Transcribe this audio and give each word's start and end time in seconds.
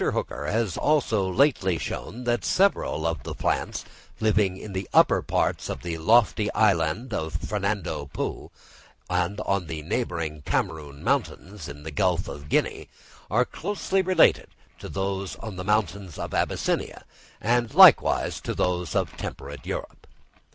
Hooker 0.01 0.47
has 0.47 0.77
also 0.77 1.29
lately 1.31 1.77
shown 1.77 2.23
that 2.23 2.43
several 2.43 3.05
of 3.05 3.21
the 3.21 3.35
plants 3.35 3.85
living 4.19 4.59
on 4.65 4.73
the 4.73 4.89
upper 4.95 5.21
parts 5.21 5.69
of 5.69 5.83
the 5.83 5.99
lofty 5.99 6.51
island 6.53 7.13
of 7.13 7.35
Fernando 7.35 8.07
Po, 8.11 8.49
and 9.11 9.39
on 9.41 9.67
the 9.67 9.83
neighbouring 9.83 10.41
Cameroon 10.41 11.03
Mountains, 11.03 11.67
in 11.67 11.83
the 11.83 11.91
Gulf 11.91 12.27
of 12.27 12.49
Guinea, 12.49 12.89
are 13.29 13.45
closely 13.45 14.01
related 14.01 14.47
to 14.79 14.89
those 14.89 15.35
on 15.35 15.55
the 15.55 15.63
mountains 15.63 16.17
of 16.17 16.33
Abyssinia, 16.33 17.05
and 17.39 17.71
likewise 17.75 18.41
to 18.41 18.55
those 18.55 18.95
of 18.95 19.15
temperate 19.17 19.67
Europe. 19.67 20.07